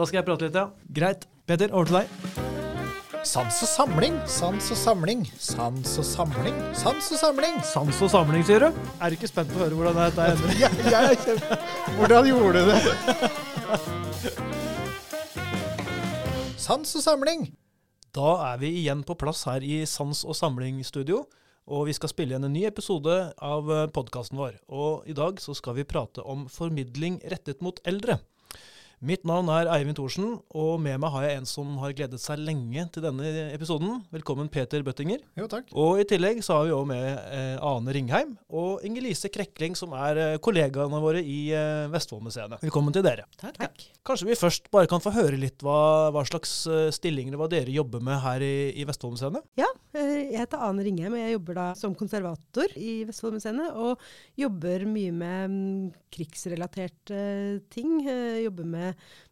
[0.00, 0.70] Da skal jeg prate litt, ja.
[0.96, 1.26] Greit.
[1.44, 2.06] Peter, over til deg.
[3.28, 7.58] Sans og samling, sans og samling, sans og samling, sans og samling.
[7.68, 8.78] Sans og samling, sier du?
[8.96, 10.54] Er du ikke spent på å høre hvordan dette ender?
[10.62, 11.58] Ja, jeg er kjempe...
[11.98, 12.80] Hvordan gjorde du det?
[16.64, 17.44] Sans og samling.
[18.16, 21.26] Da er vi igjen på plass her i Sans og samling-studio.
[21.68, 24.56] Og vi skal spille igjen en ny episode av podkasten vår.
[24.72, 28.16] Og i dag så skal vi prate om formidling rettet mot eldre.
[29.00, 32.42] Mitt navn er Eivind Thorsen, og med meg har jeg en som har gledet seg
[32.44, 34.02] lenge til denne episoden.
[34.12, 35.22] Velkommen, Peter Bøttinger.
[35.40, 35.70] Jo, takk.
[35.72, 39.94] Og i tillegg så har vi òg med eh, Ane Ringheim og Inger-Lise Krekling, som
[39.96, 42.58] er eh, kollegaene våre i eh, Vestfoldmuseene.
[42.60, 43.24] Velkommen til dere.
[43.40, 43.86] Takk, takk.
[44.04, 47.72] Kanskje vi først bare kan få høre litt hva, hva slags eh, stillinger hva dere
[47.72, 49.40] jobber med her i, i Vestfoldmuseene?
[49.56, 53.72] Ja, eh, jeg heter Ane Ringheim, og jeg jobber da som konservator i Vestfoldmuseene.
[53.80, 54.04] Og
[54.44, 57.24] jobber mye med mm, krigsrelaterte
[57.72, 57.96] ting.
[58.04, 58.89] Eh, Jobber med,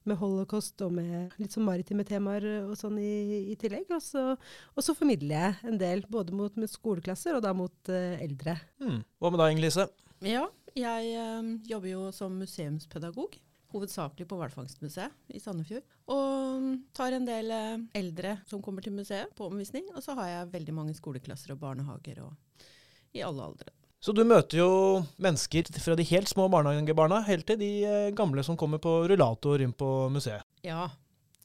[0.09, 3.91] med holocaust og med litt sånn maritime temaer og sånn i, i tillegg.
[3.95, 7.92] Og så, og så formidler jeg en del, både mot med skoleklasser og da mot
[7.92, 8.59] uh, eldre.
[8.83, 9.03] Hmm.
[9.19, 9.89] Hva med deg, Inger-Lise?
[10.27, 10.48] Ja,
[10.79, 13.39] jeg øh, jobber jo som museumspedagog.
[13.69, 15.84] Hovedsakelig på Hvalfangstmuseet i Sandefjord.
[16.09, 19.91] Og mm, tar en del eh, eldre som kommer til museet på omvisning.
[19.92, 22.64] Og så har jeg veldig mange skoleklasser og barnehager og
[23.12, 23.75] i alle aldre.
[23.99, 24.71] Så du møter jo
[25.19, 29.65] mennesker fra de helt små barnehagebarna helt til de eh, gamle som kommer på rullator
[29.65, 30.47] inn på museet.
[30.63, 30.87] Ja,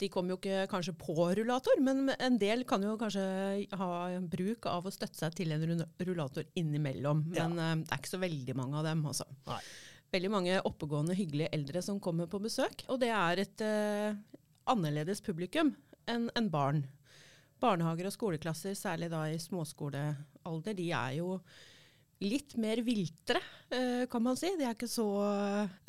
[0.02, 3.24] de kommer jo ikke kanskje på rullator, men en del kan jo kanskje
[3.80, 3.90] ha
[4.30, 5.66] bruk av å støtte seg til en
[6.06, 7.26] rullator innimellom.
[7.34, 7.74] Men ja.
[7.81, 9.28] det er ikke så veldig mange av dem, altså.
[9.50, 9.59] Nei.
[10.14, 12.86] Veldig mange oppegående, hyggelige eldre som kommer på besøk.
[12.94, 14.14] Og det er et eh,
[14.70, 15.74] annerledes publikum
[16.09, 16.84] enn enn barn.
[17.64, 21.38] Barnehager og skoleklasser, særlig da i småskolealder, de er jo
[22.23, 24.52] litt mer viltre, eh, kan man si.
[24.57, 25.07] De er ikke så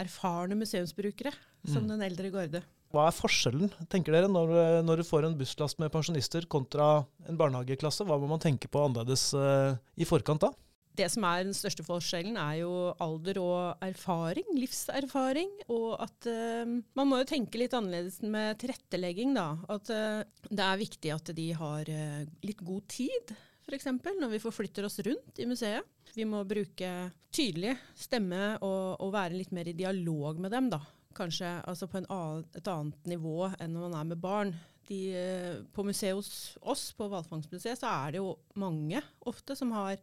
[0.01, 1.33] erfarne museumsbrukere
[1.65, 1.89] som Mm.
[1.95, 2.63] den eldre garde.
[2.95, 7.37] Hva er forskjellen, tenker dere, når, når du får en busslast med pensjonister kontra en
[7.37, 8.07] barnehageklasse?
[8.07, 10.53] Hva må man tenke på annerledes eh, i forkant da?
[10.95, 15.51] Det som er den største forskjellen, er jo alder og erfaring, livserfaring.
[15.75, 19.49] Og at uh, man må jo tenke litt annerledes med tilrettelegging, da.
[19.75, 23.35] At uh, det er viktig at de har eh, litt god tid,
[23.65, 23.87] f.eks.
[24.21, 25.87] når vi forflytter oss rundt i museet.
[26.15, 26.91] Vi må bruke
[27.35, 30.81] tydelig stemme og, og være litt mer i dialog med dem, da.
[31.15, 34.53] Kanskje altså på en annen, et annet nivå enn når man er med barn.
[34.89, 36.31] De, eh, på museet hos
[36.61, 39.97] oss, på Hvalfangstmuseet, så er det jo mange ofte som har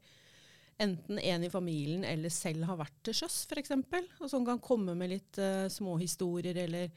[0.82, 3.76] enten en i familien eller selv har vært til sjøs, f.eks.
[4.24, 6.90] Og som kan komme med litt uh, småhistorier eller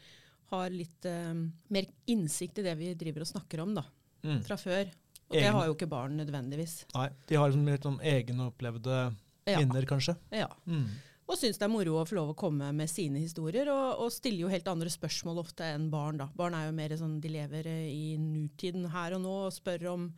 [0.54, 1.34] har litt uh,
[1.74, 3.84] mer innsikt i det vi driver og snakker om da,
[4.24, 4.38] Mm.
[4.40, 4.88] fra før.
[5.34, 6.84] Og det har jo ikke barn nødvendigvis.
[6.94, 9.00] Nei, de har liksom litt sånn egenopplevde
[9.46, 9.58] Ja.
[9.60, 10.16] minner, kanskje.
[10.32, 10.48] ja.
[10.66, 10.86] Mm.
[11.26, 14.10] Og syns det er moro å få lov å komme med sine historier, og, og
[14.12, 16.18] stiller jo helt andre spørsmål ofte enn barn.
[16.20, 16.26] da.
[16.36, 19.86] Barn er jo mer sånn, de lever eh, i nutiden her og nå og spør
[19.94, 20.10] om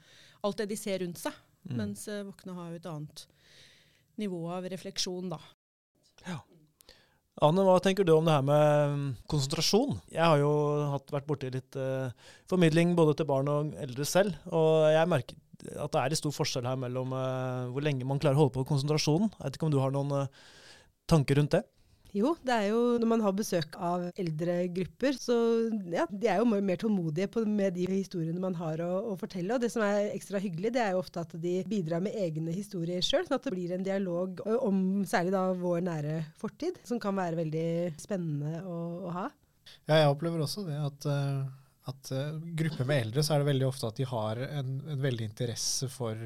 [0.42, 1.32] alt det de ser rundt seg.
[1.68, 1.76] Mm.
[1.78, 3.26] Mens eh, voksne har jo et annet
[4.18, 5.38] nivå av refleksjon, da.
[7.44, 9.98] Anne, hva tenker du om det her med konsentrasjon?
[10.08, 10.52] Jeg har jo
[10.94, 12.08] hatt, vært borti litt eh,
[12.48, 15.42] formidling både til barn og eldre selv, og jeg merker
[15.76, 18.56] at det er litt stor forskjell her mellom eh, hvor lenge man klarer å holde
[18.56, 19.28] på konsentrasjonen.
[19.36, 20.40] Jeg vet ikke om du har noen eh,
[21.12, 21.62] tanker rundt det?
[22.16, 25.34] Jo, det er jo når man har besøk av eldre grupper, så
[25.92, 29.52] ja, de er jo mer tålmodige på, med de historiene man har å, å fortelle.
[29.52, 32.54] Og det som er ekstra hyggelig, det er jo ofte at de bidrar med egne
[32.56, 37.02] historier sjøl, sånn at det blir en dialog om særlig da vår nære fortid, som
[37.02, 37.68] kan være veldig
[38.00, 39.28] spennende å, å ha.
[39.84, 41.44] Ja, jeg opplever også det at, uh,
[41.90, 45.04] at uh, grupper med eldre, så er det veldig ofte at de har en, en
[45.04, 46.24] veldig interesse for,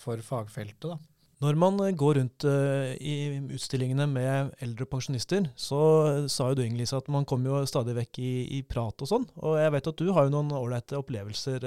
[0.00, 0.90] for fagfeltet.
[0.90, 0.98] da.
[1.40, 3.14] Når man eh, går rundt eh, i
[3.56, 5.78] utstillingene med eldre pensjonister, så
[6.10, 9.08] eh, sa jo du Inge-Lise, at man kommer jo stadig vekk i, i prat og
[9.08, 9.24] sånn.
[9.40, 11.64] Og jeg vet at du har jo noen ålreite opplevelser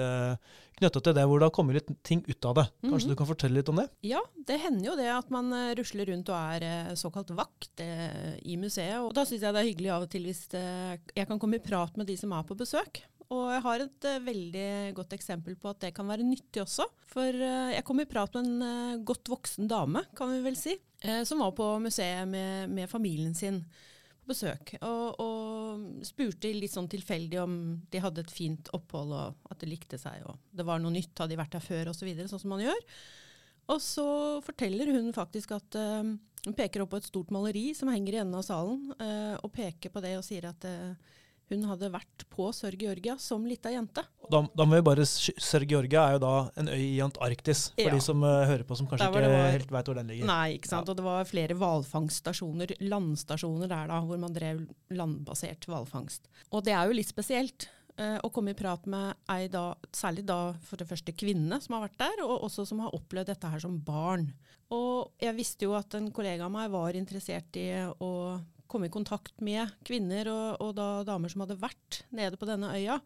[0.78, 2.66] knytta til det, hvor det har kommet litt ting ut av det.
[2.86, 3.14] Kanskje Mhm.
[3.14, 3.88] du kan fortelle litt om det?
[4.06, 8.98] Ja, det hender jo det at man rusler rundt og er såkalt vakt i museet.
[9.02, 11.64] Og da syns jeg det er hyggelig av og til hvis jeg kan komme i
[11.66, 13.04] prat med de som er på besøk.
[13.32, 14.68] Og jeg har et uh, veldig
[14.98, 16.88] godt eksempel på at det kan være nyttig også.
[17.10, 20.60] For uh, jeg kom i prat med en uh, godt voksen dame, kan vi vel
[20.60, 20.76] si,
[21.28, 23.58] som var på museet med, med familien sin
[24.24, 24.70] på besøk.
[24.88, 27.58] Og, og spurte litt sånn tilfeldig om
[27.92, 30.24] de hadde et fint opphold og at det likte seg.
[30.32, 32.56] Og det var noe nytt, hadde de vært her før osv., så videre, sånn som
[32.56, 32.80] man gjør.
[33.74, 34.08] Og så
[34.48, 38.40] forteller hun faktisk at hun peker opp på et stort maleri som henger i enden
[38.40, 38.94] av salen,
[39.44, 41.14] og peker på det og sier at eh,
[41.52, 44.02] Hun hadde vært på Sør Georgia som lita jente.
[44.32, 47.84] Da, da må vi bare Sør Georgia er jo da en øy i Antarktis, for
[47.90, 47.94] Ja.
[47.94, 50.26] de som uh, hører på som kanskje ikke var- helt veit hvor den ligger.
[50.26, 50.90] Nei, ikke sant.
[50.90, 56.28] Og det var flere hvalfangststasjoner, landstasjoner der da, hvor man drev landbasert hvalfangst.
[56.52, 57.68] Og det er jo litt spesielt
[57.98, 61.78] eh, å komme i prat med ei da, særlig da for det første kvinne som
[61.78, 64.30] har vært der, og også som har opplevd dette her som barn.
[64.74, 68.14] Og jeg visste jo at en kollega av meg var interessert i å
[68.70, 72.72] komme i kontakt med kvinner og, og da damer som hadde vært nede på denne
[72.74, 72.98] øya.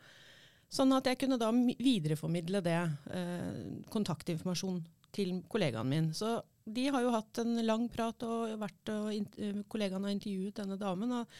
[0.71, 2.79] Sånn at jeg kunne da videreformidle det,
[3.15, 3.59] eh,
[3.91, 4.81] kontaktinformasjon
[5.15, 6.09] til kollegaen min.
[6.15, 6.37] Så
[6.67, 11.13] de har jo hatt en lang prat og vært og kollegaen har intervjuet denne damen.
[11.21, 11.39] Og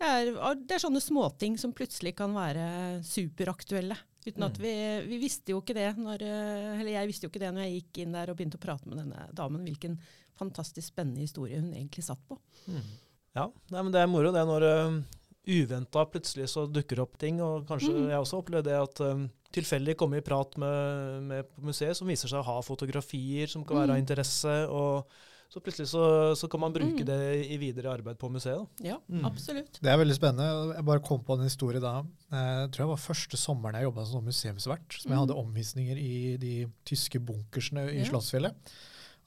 [0.00, 2.64] det, er, det er sånne småting som plutselig kan være
[3.06, 3.96] superaktuelle.
[4.26, 4.62] Uten at Mm.
[4.64, 4.72] vi,
[5.08, 7.76] vi visste jo ikke det når, eh, eller jeg visste jo ikke det når jeg
[7.78, 9.94] gikk inn der og begynte å prate med denne damen, hvilken
[10.36, 12.36] fantastisk spennende historie hun egentlig satt på.
[12.68, 12.82] Mm.
[13.36, 15.00] Ja, nei, men det er moro det når uh,
[15.48, 17.40] uventa plutselig så dukker opp ting.
[17.40, 18.08] Og kanskje Mm.
[18.10, 22.08] jeg også opplevde det at um, tilfeldig komme i prat med, med på museet som
[22.08, 24.04] viser seg å ha fotografier som kan være av Mm.
[24.04, 24.56] interesse.
[24.68, 25.06] og
[25.50, 26.02] så plutselig så,
[26.38, 27.06] så kan man bruke Mm.
[27.06, 28.54] det i videre arbeid på museet.
[28.78, 28.84] Da.
[28.92, 29.24] Ja, Mm.
[29.26, 29.80] absolutt.
[29.82, 30.74] Det er veldig spennende.
[30.76, 32.04] Jeg bare kom på en historie da.
[32.32, 35.00] Eh, Jeg tror jeg var første sommeren jeg jobba som museumsvert.
[35.00, 35.26] Som jeg Mm.
[35.26, 38.04] hadde omvisninger i de tyske bunkersene i Ja.
[38.04, 38.54] Slottsfjellet.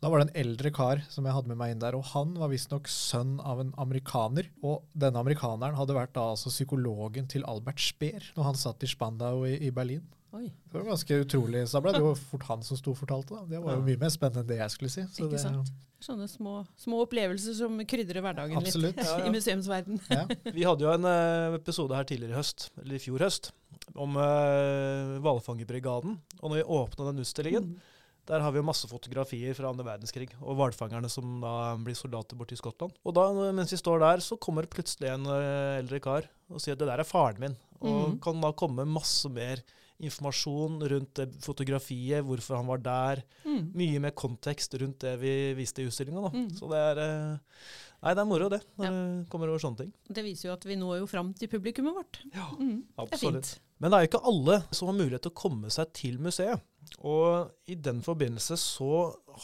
[0.02, 2.34] Da var det en eldre kar som jeg hadde med meg inn der, og han
[2.34, 4.48] var visstnok sønn av en amerikaner.
[4.62, 8.88] Og denne amerikaneren hadde vært da altså psykologen til Albert Speer når han satt i
[8.88, 10.04] Spandau i, i Berlin.
[10.34, 11.64] Oi, Det var ganske utrolig.
[11.70, 13.38] Så da ble det jo fort han som sto og fortalte.
[13.38, 13.46] Da.
[13.52, 15.06] Det var jo mye mer spennende enn det jeg skulle si.
[15.14, 15.74] Så ikke det, sant?
[16.04, 18.98] Sånne små, små opplevelser som krydrer hverdagen Absolutt.
[18.98, 19.30] litt Ja, ja.
[19.30, 20.02] i museumsverden.
[20.10, 20.26] Ja.
[20.50, 23.54] Vi hadde jo en eh, episode her tidligere i høst, eller i fjor høst,
[23.94, 26.18] om uh, hvalfangerbrigaden.
[26.42, 27.90] Og når vi åpna den utstillingen, Mm.
[28.24, 32.38] Der har vi jo masse fotografier fra andre verdenskrig, og hvalfangerne som da blir soldater
[32.40, 32.94] borte i Skottland.
[33.04, 36.78] Og da, mens vi står der, så kommer plutselig en eh, eldre kar og sier
[36.78, 37.58] at det der er faren min.
[37.82, 38.16] Og mm.
[38.24, 39.60] kan da komme masse mer
[40.08, 43.24] informasjon rundt fotografiet, hvorfor han var der.
[43.46, 43.72] Mm.
[43.80, 46.30] Mye mer kontekst rundt det vi viste i utstillinga.
[46.34, 46.50] Mm.
[46.60, 47.58] Så det er eh,
[48.04, 48.92] Nei, det er moro, det, når Ja.
[48.92, 49.92] det kommer over sånne ting.
[50.12, 52.18] Det viser jo at vi når jo fram til publikummet vårt.
[52.36, 52.82] Ja, Mm.
[53.00, 53.54] Absolutt.
[53.80, 56.60] Men det er jo ikke alle som har mulighet til å komme seg til museet.
[57.00, 58.90] Og i den forbindelse så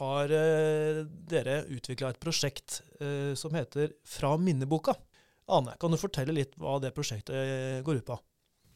[0.02, 4.94] har eh, dere utvikla et prosjekt eh, som heter Fra minneboka.
[5.50, 8.20] Ane, kan du fortelle litt hva det prosjektet eh, går ut på?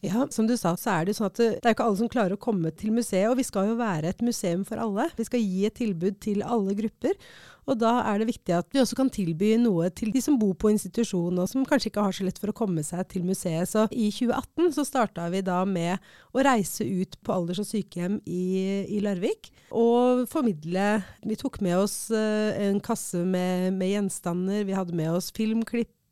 [0.03, 1.99] Ja, som du sa, så er det jo sånn at det, det er ikke alle
[2.01, 5.05] som klarer å komme til museet, og vi skal jo være et museum for alle.
[5.15, 7.15] Vi skal gi et tilbud til alle grupper,
[7.63, 10.51] og da er det viktig at vi også kan tilby noe til de som bor
[10.59, 13.69] på institusjon, og som kanskje ikke har så lett for å komme seg til museet.
[13.71, 16.03] Så i 2018 så starta vi da med
[16.35, 18.43] å reise ut på alders- og sykehjem i,
[18.91, 24.75] i Larvik, og formidle Vi tok med oss eh, en kasse med, med gjenstander, vi
[24.75, 26.02] hadde med oss filmklipp, eh,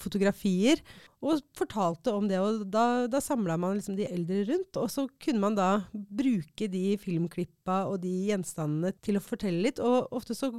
[0.00, 0.80] fotografier,
[1.18, 2.38] og fortalte om det.
[2.38, 6.68] og Da, da samla man liksom de eldre rundt, og så kunne man da bruke
[6.70, 9.82] de filmklippa og de gjenstandene til å fortelle litt.
[9.82, 10.52] Og ofte så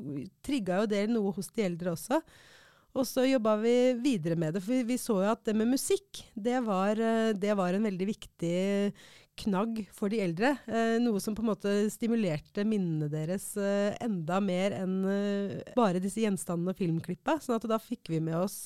[0.46, 2.22] trigga jo det noe hos de eldre også.
[2.98, 5.70] Og så jobba vi videre med det, for vi, vi så jo at det med
[5.70, 8.56] musikk, det var, eh, det var en veldig viktig
[9.39, 10.53] knagg for de eldre.
[10.68, 16.01] Eh, noe som på en måte stimulerte minnene deres eh, enda mer enn eh, bare
[16.03, 17.38] disse gjenstandene og filmklippa.
[17.44, 18.65] sånn at da fikk vi med oss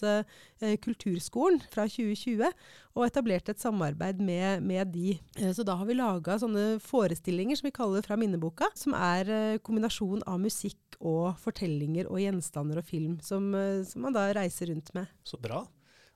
[0.84, 2.46] Kulturskolen fra 2020
[2.94, 5.18] og etablerte et samarbeid med, med de.
[5.56, 10.24] Så da har vi laga sånne forestillinger som vi kaller Fra minneboka, som er kombinasjon
[10.30, 13.52] av musikk og fortellinger og gjenstander og film, som,
[13.88, 15.12] som man da reiser rundt med.
[15.28, 15.64] Så bra.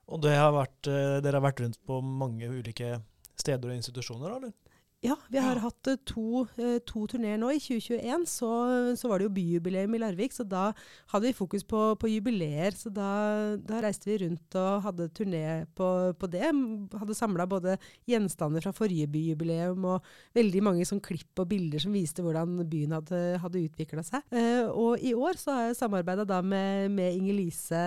[0.08, 2.96] Og har vært, dere har vært rundt på mange ulike
[3.40, 4.54] steder og institusjoner, eller?
[5.00, 5.60] Ja, vi har Ja.
[5.62, 7.52] hatt eh, to, eh, to turneer nå.
[7.54, 10.72] I 2021 så, så var det jo byjubileum i Larvik, så da
[11.12, 12.74] hadde vi fokus på, på jubileer.
[12.74, 15.86] Så da, da reiste vi rundt og hadde turné på,
[16.18, 16.50] på det.
[16.98, 17.76] Hadde samla både
[18.10, 20.02] gjenstander fra forrige byjubileum og
[20.34, 24.26] veldig mange sånn klipp og bilder som viste hvordan byen hadde, hadde utvikla seg.
[24.34, 27.84] Eh, og i år så har jeg samarbeida da med, med Inger-Lise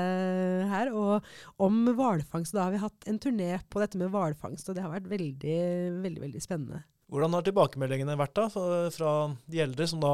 [0.72, 1.28] her og
[1.60, 2.56] om hvalfangst.
[2.56, 5.60] Da har vi hatt en turné på dette med hvalfangst, og det har vært veldig,
[6.08, 6.86] veldig, veldig spennende.
[7.12, 10.14] Hvordan har tilbakemeldingene vært da, fra- de eldre, som da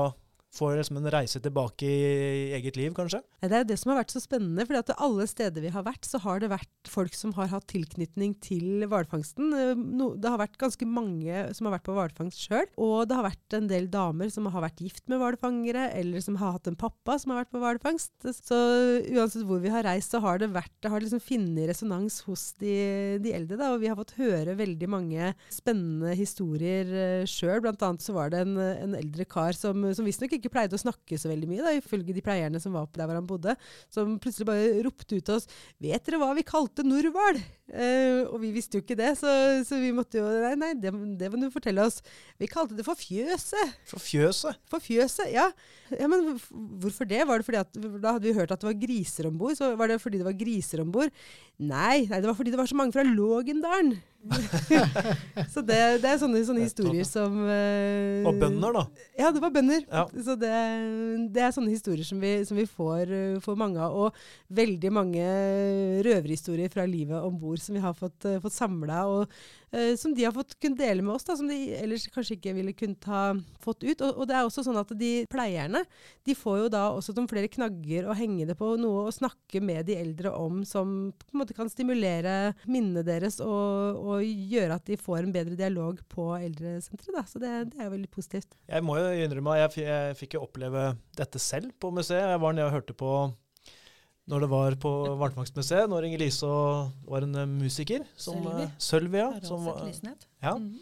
[0.55, 3.21] får liksom en reise tilbake i eget liv, kanskje?
[3.43, 6.07] Det er jo det som har vært så spennende, for alle steder vi har vært,
[6.07, 9.51] så har det vært folk som har hatt tilknytning til hvalfangsten.
[9.53, 9.83] Eh,
[10.17, 13.57] det har vært ganske mange som har vært på hvalfangst sjøl, og det har vært
[13.57, 17.17] en del damer som har vært gift med hvalfangere, eller som har hatt en pappa
[17.21, 18.15] som har vært på hvalfangst.
[18.39, 18.61] Så
[19.11, 22.51] uansett hvor vi har reist, så har det vært Det har liksom funnet resonans hos
[22.61, 27.59] de, de eldre, da, og vi har fått høre veldig mange spennende historier uh, sjøl.
[27.63, 30.81] Blant annet så var det en, en eldre kar som, som visstnok ikke pleide å
[30.81, 33.55] snakke så veldig mye, da, ifølge de pleierne som var der hvor han bodde,
[33.93, 35.47] som plutselig bare ropte ut til oss
[35.81, 39.27] 'Vet dere hva vi kalte Norhval?' Eh, og vi visste jo ikke det, så,
[39.67, 41.99] så vi måtte jo Nei, nei det, det må du fortelle oss.
[42.39, 43.73] Vi kalte det for fjøset.
[43.89, 44.55] For fjøset?
[44.71, 45.49] For fjøset, ja.
[45.91, 46.07] ja.
[46.07, 46.37] Men
[46.79, 47.25] hvorfor det?
[47.27, 49.57] Var det fordi at Da hadde vi hørt at det var griser om bord.
[49.59, 51.11] Så var det fordi det var griser om bord?
[51.59, 53.97] Nei, nei, det var fordi det var så mange fra Lågendalen.
[55.53, 58.83] så det, det, er sånne, sånne historier som uh, Og bønder, da?
[59.19, 59.83] Ja, det var bønder.
[59.85, 60.05] Ja.
[60.11, 60.51] Så det,
[61.33, 63.95] det, er sånne historier som vi, som vi får, uh, får, mange av.
[63.95, 65.27] Og veldig mange
[66.07, 69.05] røverhistorier fra livet om bord som vi har fått, uh, fått samla.
[69.13, 69.37] Og
[69.75, 72.55] uh, som de har fått kunnet dele med oss, da, som de ellers kanskje ikke
[72.57, 73.23] ville kunnet ha
[73.63, 74.01] fått ut.
[74.01, 75.85] Og, og, det er også sånn at de pleierne
[76.27, 79.61] de får jo da også de flere knagger å henge det på, noe å snakke
[79.63, 84.77] med de eldre om som på en måte kan stimulere minnene deres og, og gjøre
[84.77, 87.31] at de får en bedre dialog på eldresenteret.
[87.31, 88.55] Så det, det, er jo veldig positivt.
[88.69, 92.25] Jeg må jo innrømme at jeg, jeg fikk jo oppleve dette selv på museet.
[92.31, 93.11] Jeg var nede og hørte på
[94.27, 96.47] når det var på Vartvaktmuseet, når Inger-Lise
[97.07, 98.03] var en uh, musiker.
[98.19, 98.43] Som,
[98.75, 99.21] Sølvi.
[99.23, 99.45] Uh, ja.
[99.47, 99.69] Som,
[100.43, 100.55] ja.
[100.59, 100.73] Mm.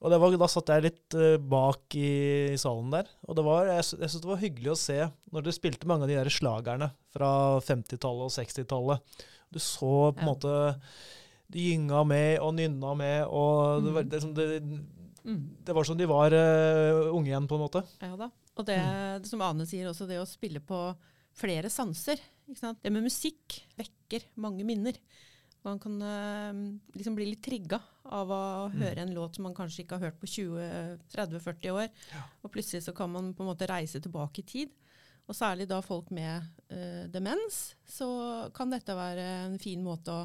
[0.00, 2.12] Og var, da satt jeg litt uh, bak i,
[2.54, 3.10] i, salen der.
[3.28, 6.08] Og det var, jeg, jeg syntes det var hyggelig å se når dere spilte mange
[6.08, 7.32] av de der slagerne fra
[7.68, 9.20] 50-tallet og 60-tallet.
[9.52, 10.30] Du så på en ja.
[10.30, 10.54] måte
[11.50, 14.48] De gynga med og nynna med, og det, var, det, det,
[15.24, 15.40] mm.
[15.66, 17.82] det, var som de var uh, unge igjen, på en måte.
[18.02, 18.30] Ja da.
[18.60, 19.26] Og det, mm.
[19.30, 20.78] som Ane sier også, det å spille på
[21.40, 22.20] flere sanser.
[22.50, 24.96] Det med musikk vekker mange minner.
[25.62, 26.60] Man kan uh,
[26.96, 27.80] liksom bli litt trigga
[28.10, 28.42] av å
[28.72, 28.76] mm.
[28.80, 31.88] høre en låt som man kanskje ikke har hørt på 20-30-40 år.
[32.14, 32.22] Ja.
[32.40, 34.72] Og plutselig så kan man på en måte reise tilbake i tid.
[35.28, 38.08] Og særlig da folk med uh, demens, så
[38.56, 40.24] kan dette være en fin måte å,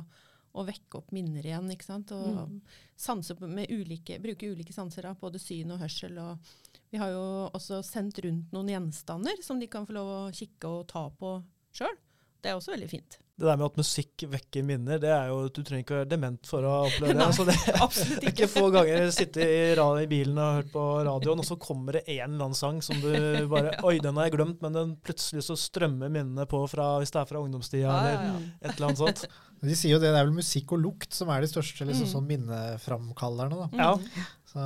[0.55, 1.67] å vekke opp minner igjen.
[1.73, 2.13] ikke sant?
[2.15, 2.55] Og mm.
[2.99, 6.17] sanse med ulike, bruke ulike sanser, da, både syn og hørsel.
[6.21, 10.23] og Vi har jo også sendt rundt noen gjenstander som de kan få lov å
[10.35, 11.37] kikke og ta på
[11.75, 11.95] sjøl.
[12.41, 13.19] Det er også veldig fint.
[13.35, 16.11] Det der med at musikk vekker minner, det er jo Du trenger ikke å være
[16.13, 17.25] dement for å oppleve det.
[17.25, 18.31] Altså det absolutt ikke.
[18.31, 22.05] ikke få ganger sitte i, i, bilen og hørt på radioen, og så kommer det
[22.05, 23.11] en eller annen sang som du
[23.51, 27.11] bare Oi, den har jeg glemt, men den plutselig så strømmer minnene på fra, hvis
[27.11, 29.27] det er fra ungdomstida ja, ja, ja, eller et eller annet sånt.
[29.65, 32.07] De sier jo det, det er vel musikk og lukt som er de største liksom,
[32.07, 32.11] mm.
[32.11, 33.65] sånn minneframkallerne.
[33.65, 33.83] da.
[33.83, 34.25] Ja.
[34.55, 34.65] Så,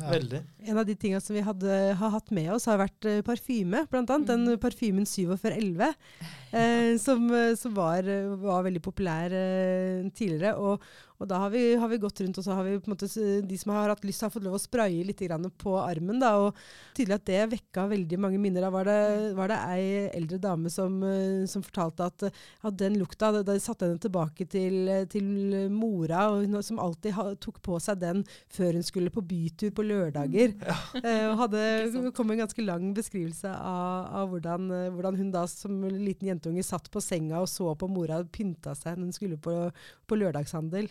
[0.00, 0.10] ja.
[0.14, 0.38] Veldig.
[0.64, 3.82] En av de tingene som vi hadde, har hatt med oss, har vært uh, parfyme.
[3.92, 4.46] Blant annet mm.
[4.46, 5.90] den parfymen 4711,
[6.56, 8.08] eh, som, eh, som var,
[8.40, 10.54] var, veldig populær eh, tidligere.
[10.56, 12.94] Og, og da har vi, har vi, gått rundt, og så har vi på en
[12.94, 13.08] måte,
[13.48, 15.22] de som har hatt lyst, har fått lov å spraye litt
[15.56, 16.20] på armen.
[16.20, 16.56] da, og
[16.96, 18.64] Tydelig at det vekka veldig mange minner.
[18.64, 22.98] Da var det, var det ei eldre dame som, eh, som fortalte at, at, den
[23.00, 25.26] lukta da, da satte henne tilbake til, til
[25.72, 29.86] mora, og, som alltid ha, tok på seg den før hun skulle på bytur på
[29.86, 30.56] lørdager.
[30.60, 30.76] Ja.
[31.06, 35.84] Eh, og hadde kom en ganske lang beskrivelse av, av hvordan, hvordan, hun da som
[35.84, 39.54] liten jentunge satt på senga og så på mora pynta seg når hun skulle på,
[40.08, 40.88] på lørdagshandel.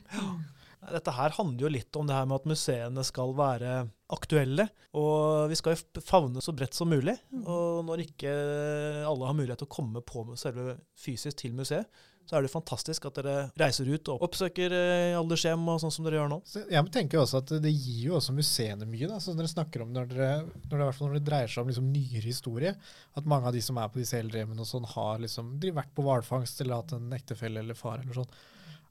[0.85, 3.77] Dette her handler jo litt om det her med at museene skal være
[4.13, 4.67] aktuelle.
[4.97, 7.15] Og vi skal jo favne så bredt som mulig.
[7.33, 7.45] Mm.
[7.49, 8.33] Og når ikke
[9.05, 11.89] alle har mulighet til å komme på selve fysisk til museet,
[12.25, 16.07] så er det fantastisk at dere reiser ut og oppsøker eh, aldershjem og sånn som
[16.07, 16.39] dere gjør nå.
[16.49, 19.83] Så jeg tenker også at Det gir jo også museene mye, da, som dere snakker
[19.85, 20.31] om når, dere,
[20.71, 22.73] når, det, når det dreier seg om liksom nyere historie.
[23.13, 26.05] At mange av de som er på disse eldrehjemmene, sånn, har liksom, de vært på
[26.07, 28.01] hvalfangst eller hatt en ektefelle eller far.
[28.01, 28.33] eller sånn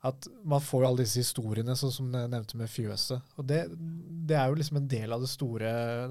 [0.04, 3.30] at man får jo alle disse historiene, sånn som jeg nevnte med fjøset.
[3.40, 5.70] Og det, det, er jo liksom en del av store,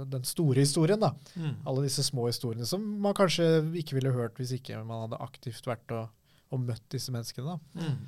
[0.10, 1.12] den store historien, da.
[1.38, 1.60] Mm.
[1.70, 3.46] Alle disse små historiene som man kanskje
[3.84, 6.10] ikke ville hørt hvis ikke man hadde aktivt vært og,
[6.50, 7.54] og møtt disse menneskene.
[7.54, 7.86] da.
[7.86, 8.02] Mm.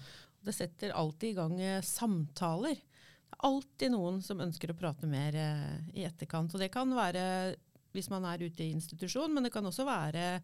[0.49, 2.81] Det setter alltid i gang eh, samtaler.
[2.81, 6.53] Det er alltid noen som ønsker å prate mer eh, i etterkant.
[6.57, 7.27] Og det kan være
[7.93, 10.39] hvis man er ute i institusjon, men det kan også være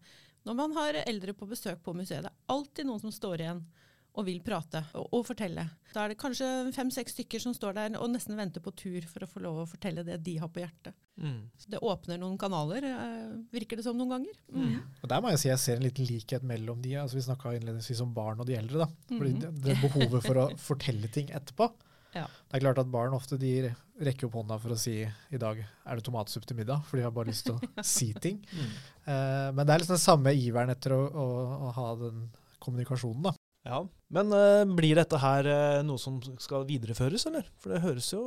[0.46, 2.22] når man har eldre på besøk på museet.
[2.22, 3.66] Det er alltid noen som står igjen
[4.12, 5.64] og vil prate og, og fortelle.
[5.92, 9.24] Da er det kanskje fem-seks stykker som står der og nesten venter på tur for
[9.24, 10.96] å få lov å fortelle det de har på hjertet.
[11.20, 11.38] Mm.
[11.60, 14.42] Så det åpner noen kanaler, eh, virker det som noen ganger.
[14.52, 14.66] Mm.
[14.66, 14.82] Mm.
[15.00, 16.96] Og Der må jeg si jeg ser en liten likhet mellom de.
[17.00, 18.84] altså Vi snakka innledningsvis om barn og de eldre.
[18.84, 19.16] da.
[19.16, 21.70] Fordi det, det behovet for å fortelle ting etterpå.
[22.12, 22.26] Ja.
[22.28, 25.62] Det er klart at barn ofte de rekker opp hånda for å si i dag
[25.62, 28.42] er det tomatsuppe til middag, for de har bare lyst til å si ting.
[28.52, 28.74] Mm.
[29.06, 31.26] Uh, men det er liksom den samme iveren etter å, å,
[31.68, 32.26] å ha den
[32.62, 33.30] kommunikasjonen.
[33.30, 33.32] da.
[33.62, 33.78] Ja,
[34.12, 37.46] Men uh, blir dette her uh, noe som skal videreføres, eller?
[37.62, 38.22] For det høres jo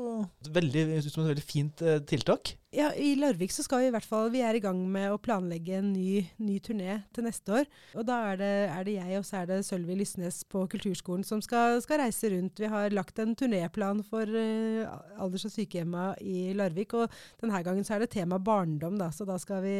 [0.56, 2.56] veldig ut som et veldig fint uh, tiltak.
[2.76, 5.20] Ja, I Larvik så skal vi i hvert fall Vi er i gang med å
[5.22, 7.70] planlegge en ny, ny turné til neste år.
[7.96, 11.24] Og da er det, er det jeg og så er det Sølvi Lysnes på Kulturskolen
[11.24, 12.60] som skal, skal reise rundt.
[12.60, 16.98] Vi har lagt en turnéplan for uh, alders- og sykehjemma i Larvik.
[17.00, 19.08] Og denne gangen så er det tema barndom, da.
[19.16, 19.80] Så da skal vi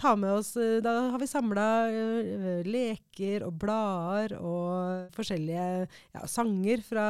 [0.00, 6.24] ta med oss uh, Da har vi samla uh, leker og blader og forskjellige ja,
[6.24, 7.06] sanger fra,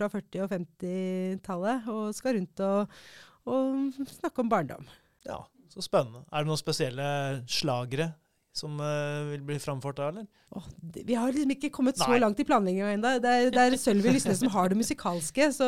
[0.00, 1.92] fra 40- og 50-tallet.
[1.92, 3.00] Og skal rundt og
[3.46, 4.86] og snakke om barndom.
[5.26, 5.40] Ja,
[5.72, 6.24] så spennende.
[6.32, 7.06] Er det noen spesielle
[7.50, 8.12] slagere
[8.56, 10.24] som uh, vil bli framført da, eller?
[10.56, 13.10] Oh, det, vi har liksom ikke kommet så langt i planlegginga ennå.
[13.20, 15.66] Det, er- det er Sølvi Lysnes som har det musikalske, så,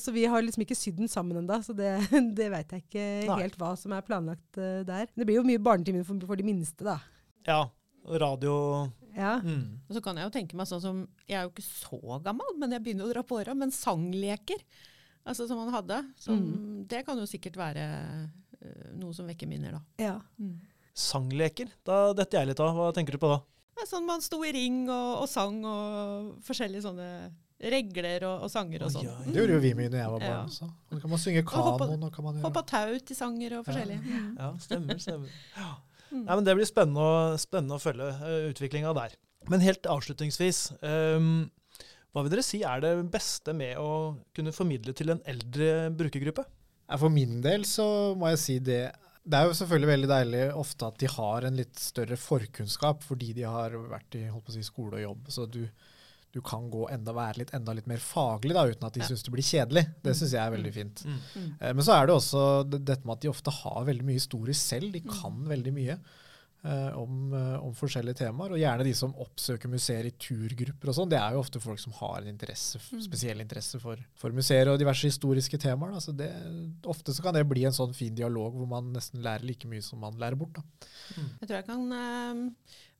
[0.00, 1.58] så vi har liksom ikke sydd den sammen ennå.
[1.66, 1.90] Så det,
[2.38, 3.38] det veit jeg ikke Nei.
[3.42, 5.10] helt hva som er planlagt uh, der.
[5.12, 6.96] Det blir jo mye barnetimer for, for de minste, da.
[7.44, 7.60] Ja,
[8.08, 8.56] radio
[9.14, 9.36] Ja.
[9.44, 9.84] mm.
[9.90, 12.56] Og så kan jeg jo tenke meg sånn som Jeg er jo ikke så gammel,
[12.58, 13.52] men jeg begynner å dra på åra.
[13.58, 14.64] Men sangleker,
[15.24, 16.40] altså som han hadde, som,
[16.88, 19.82] det kan jo sikkert være uh, noe som vekker minner, da.
[20.06, 20.14] ja.
[20.94, 21.66] Sangleker.
[21.82, 22.76] Da detter jeg litt av.
[22.76, 23.40] Hva tenker du på da?
[23.88, 27.08] Sånn man sto i ring og, og sang og forskjellige sånne
[27.74, 29.08] regler og, og sanger og sånn.
[29.08, 30.44] ja, Det gjorde jo vi mye når jeg var barn Ja.
[30.44, 30.68] også.
[30.70, 32.04] Og så kan man synge kanon.
[32.06, 32.38] og kan.
[32.44, 33.98] Hoppa tau til sanger og forskjellig.
[34.06, 35.00] Ja, Ja, stemmer.
[35.02, 35.34] stemmer.
[35.58, 35.72] Ja.
[36.14, 39.16] Nei, men Det blir spennende å, spennende å følge uh, utviklinga der.
[39.50, 41.50] Men helt avslutningsvis, ehm,
[42.14, 43.88] hva vil dere si er det beste med å
[44.36, 46.44] kunne formidle til en eldre brukergruppe?
[47.00, 47.86] For min del så
[48.18, 48.82] må jeg si det
[49.24, 53.32] Det er jo selvfølgelig veldig deilig ofte at de har en litt større forkunnskap fordi
[53.38, 55.30] de har vært i holdt på å si, skole og jobb.
[55.32, 55.62] Så du,
[56.36, 59.08] du kan gå enda, være litt, enda litt mer faglig da, uten at de Ja.
[59.08, 59.84] syns det blir kjedelig.
[60.04, 61.02] Det syns jeg er veldig fint.
[61.08, 61.16] Mm.
[61.40, 61.48] Mm.
[61.64, 64.92] Men så er det også dette med at de ofte har veldig mye historie selv.
[64.92, 65.96] De kan veldig mye
[66.96, 68.52] om, eh, om forskjellige temaer.
[68.54, 71.10] Og gjerne de som oppsøker museer i turgrupper og sånn.
[71.12, 74.78] Det er jo ofte folk som har en interesse, spesiell interesse for, for museer og
[74.80, 75.92] diverse historiske temaer.
[75.92, 76.00] Da.
[76.00, 76.30] Så det,
[76.88, 79.82] ofte så kan det bli en sånn fin dialog hvor man nesten lærer like mye
[79.84, 80.54] som man lærer bort.
[80.56, 80.62] Da.
[81.42, 82.34] Jeg tror jeg kan eh,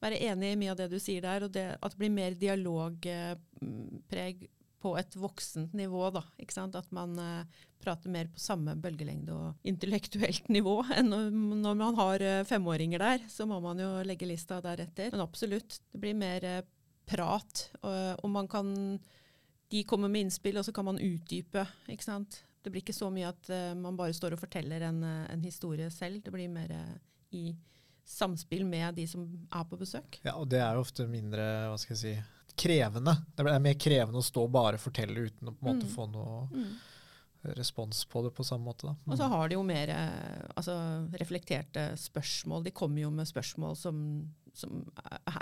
[0.05, 2.33] være enig i mye av det du sier der, og det, at det blir mer
[2.37, 4.37] dialogpreg
[4.85, 6.03] på et voksent nivå.
[6.15, 6.77] Da, ikke sant?
[6.77, 12.25] At man eh, prater mer på samme bølgelengde og intellektuelt nivå enn når, man har
[12.25, 13.27] eh, femåringer der.
[13.33, 15.13] Så må man jo legge lista deretter.
[15.15, 16.65] Men absolutt, det blir mer eh,
[17.09, 18.71] prat, og, man kan
[19.69, 21.67] De kommer med innspill, og så kan man utdype.
[21.89, 22.45] ikke sant?
[22.65, 26.23] Det blir ikke så mye at man bare står og forteller en, en historie selv.
[26.25, 26.73] Det blir mer
[27.37, 27.51] i
[28.09, 30.21] samspill med de som er på besøk.
[30.25, 32.15] Ja, og det er ofte mindre hva skal jeg si,
[32.57, 33.17] krevende.
[33.37, 35.95] Det er mer krevende å stå og bare fortelle uten å på en måte Mm.
[35.95, 36.67] få noe
[37.57, 38.87] respons på det på samme måte.
[38.89, 38.95] Da.
[39.13, 40.75] Og så har de jo mer eh, altså,
[41.21, 42.65] reflekterte spørsmål.
[42.65, 43.99] De kommer jo med spørsmål som,
[44.55, 44.85] som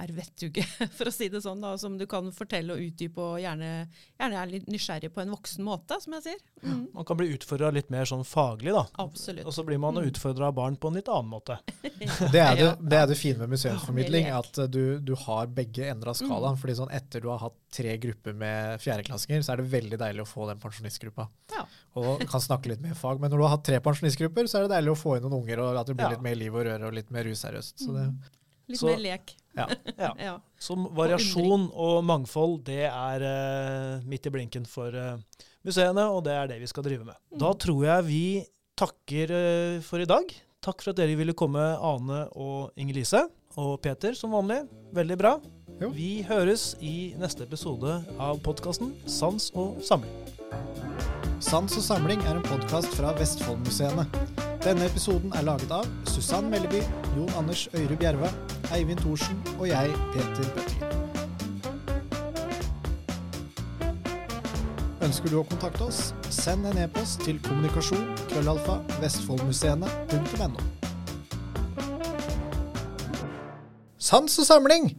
[0.01, 0.65] er vettuge,
[0.97, 1.61] for å si det sånn.
[1.63, 3.87] Da, som du kan fortelle og utdype, og gjerne,
[4.19, 6.41] gjerne er litt nysgjerrig på en voksen måte, som jeg sier.
[6.65, 6.83] Mm.
[6.95, 8.87] Man kan bli utfordra litt mer sånn faglig, da.
[9.05, 9.45] Absolutt.
[9.47, 10.07] Og så blir man Mm.
[10.09, 11.59] utfordra av barn på en litt annen måte.
[12.33, 15.85] Det er det, det er det fine med museumsformidling, at uh, du, du har begge
[15.93, 16.57] ender av skalaen.
[16.59, 20.25] fordi sånn etter du har hatt tre grupper med fjerdeklassinger, så er det veldig deilig
[20.25, 21.29] å få den pensjonistgruppa.
[21.55, 21.63] Ja.
[22.01, 23.21] Og kan snakke litt mer fag.
[23.21, 25.39] Men når du har hatt tre pensjonistgrupper, så er det deilig å få inn noen
[25.43, 26.15] unger, og at det blir Ja.
[26.17, 27.79] litt mer liv og røre og litt mer useriøst.
[27.85, 28.07] Så det,
[28.69, 29.35] Litt Så- mer lek.
[29.57, 29.67] ja.
[29.99, 30.13] Ja.
[30.19, 30.35] Ja.
[30.59, 35.19] Så variasjon og mangfold, det er uh, midt i blinken for uh,
[35.67, 37.17] museene, og det er det vi skal drive med.
[37.39, 38.23] Da tror jeg vi
[38.79, 40.33] takker uh, for i dag.
[40.63, 43.25] Takk for at dere ville komme, Ane og Inger-Lise.
[43.61, 44.63] Og Peter, som vanlig.
[44.97, 45.35] Veldig bra.
[45.83, 45.91] Jo.
[45.93, 50.15] Vi høres i neste episode av podkasten Sans og samling.
[51.43, 54.07] Sans og samling er en podkast fra Vestfoldmuseene.
[54.63, 56.81] Denne episoden er laget av Susann Melleby,
[57.17, 58.31] Jon Anders Øyre Bjerva,
[58.73, 60.89] Eivind Thorsen og jeg, Peter Bøttingen.
[65.03, 70.67] Ønsker du å kontakte oss, send en e-post til kommunikasjon krøllalfa vestfoldmuseene.no.
[73.99, 74.93] Sans og samling!